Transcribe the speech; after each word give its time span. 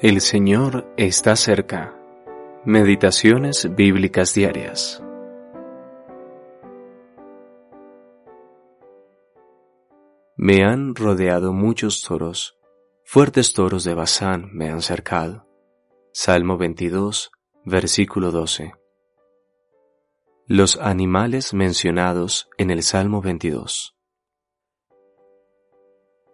El 0.00 0.20
Señor 0.20 0.94
está 0.96 1.34
cerca. 1.34 1.92
Meditaciones 2.64 3.74
bíblicas 3.74 4.32
diarias. 4.32 5.02
Me 10.36 10.62
han 10.62 10.94
rodeado 10.94 11.52
muchos 11.52 12.00
toros, 12.02 12.60
fuertes 13.02 13.52
toros 13.54 13.82
de 13.82 13.94
Bazán 13.94 14.50
me 14.52 14.70
han 14.70 14.82
cercado. 14.82 15.48
Salmo 16.12 16.56
22, 16.56 17.32
versículo 17.64 18.30
12. 18.30 18.74
Los 20.46 20.76
animales 20.76 21.54
mencionados 21.54 22.48
en 22.56 22.70
el 22.70 22.84
Salmo 22.84 23.20
22. 23.20 23.97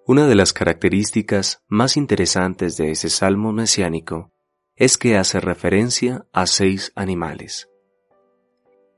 Una 0.07 0.27
de 0.27 0.34
las 0.34 0.52
características 0.52 1.62
más 1.66 1.96
interesantes 1.96 2.77
de 2.77 2.91
ese 2.91 3.09
salmo 3.09 3.52
mesiánico 3.52 4.33
es 4.77 4.98
que 4.98 5.16
hace 5.16 5.41
referencia 5.41 6.27
a 6.30 6.46
seis 6.46 6.92
animales. 6.95 7.70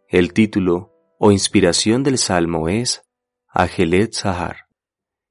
El 0.09 0.33
título 0.33 0.93
o 1.21 1.31
inspiración 1.31 2.03
del 2.03 2.19
salmo 2.19 2.69
es 2.69 3.05
Agelet 3.47 4.15
Sahar, 4.15 4.67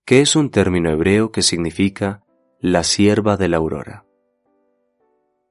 que 0.06 0.22
es 0.22 0.38
un 0.38 0.50
término 0.50 0.90
hebreo 0.92 1.34
que 1.34 1.42
significa 1.42 2.24
la 2.62 2.84
sierva 2.84 3.36
de 3.36 3.50
la 3.50 3.58
aurora. 3.58 4.06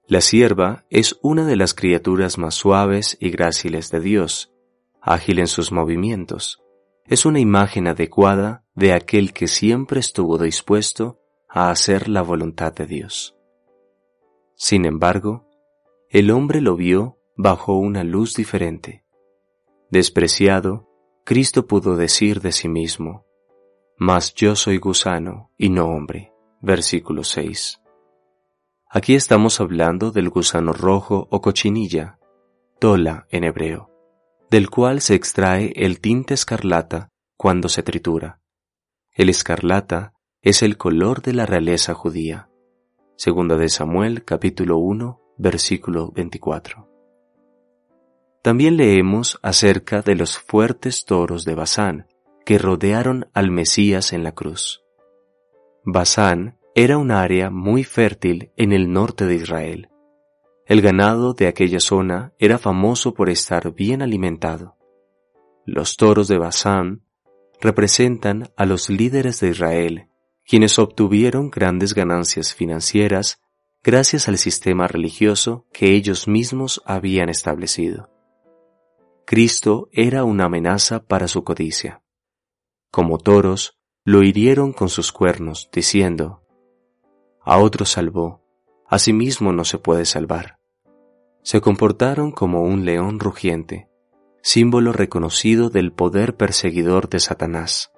La 0.06 0.22
sierva 0.22 0.86
es 0.88 1.18
una 1.20 1.44
de 1.44 1.56
las 1.56 1.74
criaturas 1.74 2.38
más 2.38 2.54
suaves 2.54 3.18
y 3.20 3.28
gráciles 3.28 3.90
de 3.90 4.00
Dios, 4.00 4.54
ágil 5.02 5.38
en 5.38 5.48
sus 5.48 5.70
movimientos, 5.70 6.62
es 7.06 7.26
una 7.26 7.40
imagen 7.40 7.86
adecuada 7.88 8.63
de 8.74 8.92
aquel 8.92 9.32
que 9.32 9.48
siempre 9.48 10.00
estuvo 10.00 10.38
dispuesto 10.38 11.20
a 11.48 11.70
hacer 11.70 12.08
la 12.08 12.22
voluntad 12.22 12.72
de 12.72 12.86
Dios. 12.86 13.36
Sin 14.56 14.84
embargo, 14.84 15.48
el 16.10 16.30
hombre 16.30 16.60
lo 16.60 16.76
vio 16.76 17.18
bajo 17.36 17.76
una 17.76 18.04
luz 18.04 18.34
diferente. 18.34 19.04
Despreciado, 19.90 20.88
Cristo 21.24 21.66
pudo 21.66 21.96
decir 21.96 22.40
de 22.40 22.52
sí 22.52 22.68
mismo, 22.68 23.24
Mas 23.96 24.34
yo 24.34 24.56
soy 24.56 24.78
gusano 24.78 25.52
y 25.56 25.68
no 25.68 25.86
hombre. 25.86 26.32
Versículo 26.60 27.22
6. 27.22 27.80
Aquí 28.88 29.14
estamos 29.14 29.60
hablando 29.60 30.10
del 30.10 30.30
gusano 30.30 30.72
rojo 30.72 31.28
o 31.30 31.40
cochinilla, 31.40 32.18
tola 32.80 33.26
en 33.30 33.44
hebreo 33.44 33.94
del 34.54 34.70
cual 34.70 35.00
se 35.00 35.16
extrae 35.16 35.72
el 35.74 36.00
tinte 36.00 36.32
escarlata 36.32 37.08
cuando 37.36 37.68
se 37.68 37.82
tritura. 37.82 38.40
El 39.14 39.28
escarlata 39.28 40.12
es 40.42 40.62
el 40.62 40.76
color 40.76 41.22
de 41.22 41.32
la 41.32 41.46
realeza 41.46 41.94
judía. 41.94 42.50
Segunda 43.16 43.56
de 43.56 43.68
Samuel 43.68 44.24
capítulo 44.24 44.78
1 44.78 45.20
versículo 45.38 46.12
24. 46.12 46.88
También 48.42 48.76
leemos 48.76 49.38
acerca 49.42 50.02
de 50.02 50.16
los 50.16 50.38
fuertes 50.38 51.04
toros 51.06 51.44
de 51.44 51.54
Basán 51.54 52.06
que 52.44 52.58
rodearon 52.58 53.30
al 53.32 53.50
Mesías 53.50 54.12
en 54.12 54.22
la 54.22 54.32
cruz. 54.32 54.82
Basán 55.84 56.58
era 56.74 56.98
un 56.98 57.10
área 57.10 57.50
muy 57.50 57.84
fértil 57.84 58.52
en 58.56 58.72
el 58.72 58.92
norte 58.92 59.26
de 59.26 59.36
Israel 59.36 59.88
el 60.66 60.80
ganado 60.80 61.34
de 61.34 61.46
aquella 61.46 61.78
zona 61.78 62.32
era 62.38 62.58
famoso 62.58 63.12
por 63.12 63.28
estar 63.28 63.74
bien 63.74 64.00
alimentado. 64.00 64.76
Los 65.66 65.98
toros 65.98 66.26
de 66.26 66.38
Basán 66.38 67.03
representan 67.64 68.50
a 68.58 68.66
los 68.66 68.90
líderes 68.90 69.40
de 69.40 69.48
Israel, 69.48 70.10
quienes 70.44 70.78
obtuvieron 70.78 71.50
grandes 71.50 71.94
ganancias 71.94 72.54
financieras 72.54 73.40
gracias 73.82 74.28
al 74.28 74.36
sistema 74.36 74.86
religioso 74.86 75.66
que 75.72 75.94
ellos 75.94 76.28
mismos 76.28 76.82
habían 76.84 77.30
establecido. 77.30 78.10
Cristo 79.24 79.88
era 79.92 80.24
una 80.24 80.44
amenaza 80.44 81.06
para 81.06 81.26
su 81.26 81.42
codicia. 81.42 82.02
Como 82.90 83.16
toros, 83.16 83.78
lo 84.04 84.22
hirieron 84.22 84.74
con 84.74 84.90
sus 84.90 85.10
cuernos, 85.10 85.70
diciendo, 85.72 86.42
A 87.40 87.56
otro 87.58 87.86
salvó, 87.86 88.42
a 88.86 88.98
sí 88.98 89.14
mismo 89.14 89.54
no 89.54 89.64
se 89.64 89.78
puede 89.78 90.04
salvar. 90.04 90.58
Se 91.42 91.62
comportaron 91.62 92.30
como 92.30 92.62
un 92.62 92.84
león 92.84 93.20
rugiente, 93.20 93.88
símbolo 94.46 94.92
reconocido 94.92 95.70
del 95.70 95.90
poder 95.90 96.36
perseguidor 96.36 97.08
de 97.08 97.18
Satanás. 97.18 97.92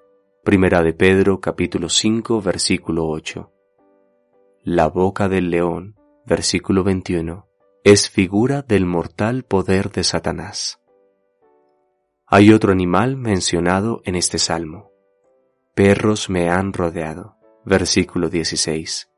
Primera 0.45 0.85
de 0.85 0.93
Pedro 0.93 1.41
capítulo 1.41 1.89
5 1.89 2.41
versículo 2.41 3.09
8. 3.09 3.53
La 4.63 4.87
boca 4.87 5.29
del 5.29 5.51
león, 5.51 5.97
versículo 6.25 6.85
21, 6.85 7.49
es 7.83 8.09
figura 8.09 8.63
del 8.63 8.87
mortal 8.87 9.43
poder 9.43 9.91
de 9.91 10.05
Satanás. 10.05 10.81
Hay 12.29 12.53
otro 12.53 12.71
animal 12.71 13.17
mencionado 13.17 14.01
en 14.05 14.15
este 14.15 14.39
salmo. 14.39 14.93
Perros 15.75 16.31
me 16.31 16.49
han 16.49 16.73
rodeado, 16.73 17.39
versículo 17.65 18.29
16. 18.29 19.11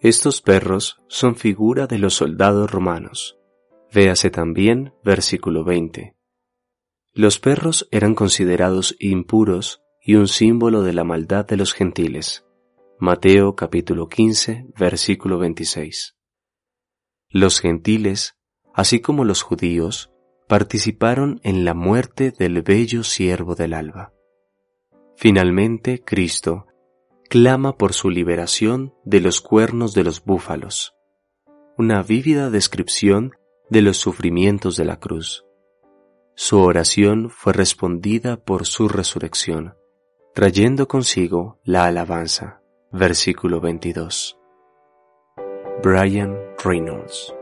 Estos 0.00 0.42
perros 0.42 0.98
son 1.08 1.34
figura 1.34 1.86
de 1.86 1.96
los 1.96 2.12
soldados 2.12 2.70
romanos. 2.70 3.39
Véase 3.92 4.30
también 4.30 4.94
versículo 5.02 5.64
20. 5.64 6.14
Los 7.12 7.40
perros 7.40 7.88
eran 7.90 8.14
considerados 8.14 8.94
impuros 9.00 9.82
y 10.00 10.14
un 10.14 10.28
símbolo 10.28 10.82
de 10.82 10.92
la 10.92 11.02
maldad 11.02 11.44
de 11.44 11.56
los 11.56 11.72
gentiles. 11.72 12.46
Mateo 13.00 13.56
capítulo 13.56 14.08
15 14.08 14.66
versículo 14.78 15.38
26. 15.38 16.16
Los 17.30 17.60
gentiles, 17.60 18.36
así 18.74 19.00
como 19.00 19.24
los 19.24 19.42
judíos, 19.42 20.12
participaron 20.46 21.40
en 21.42 21.64
la 21.64 21.74
muerte 21.74 22.30
del 22.30 22.62
bello 22.62 23.02
siervo 23.02 23.56
del 23.56 23.74
alba. 23.74 24.12
Finalmente, 25.16 26.02
Cristo, 26.04 26.66
clama 27.28 27.76
por 27.76 27.92
su 27.92 28.08
liberación 28.08 28.94
de 29.04 29.20
los 29.20 29.40
cuernos 29.40 29.94
de 29.94 30.04
los 30.04 30.24
búfalos, 30.24 30.94
una 31.76 32.02
vívida 32.02 32.50
descripción 32.50 33.32
de 33.70 33.82
los 33.82 33.96
sufrimientos 33.96 34.76
de 34.76 34.84
la 34.84 34.98
cruz. 34.98 35.46
Su 36.34 36.60
oración 36.60 37.30
fue 37.30 37.52
respondida 37.52 38.36
por 38.36 38.66
su 38.66 38.88
resurrección, 38.88 39.74
trayendo 40.34 40.88
consigo 40.88 41.58
la 41.64 41.86
alabanza. 41.86 42.62
Versículo 42.92 43.60
22. 43.60 44.36
Brian 45.82 46.36
Reynolds 46.62 47.34